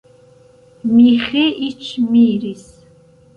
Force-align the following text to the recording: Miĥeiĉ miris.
Miĥeiĉ 0.93 1.91
miris. 2.07 2.67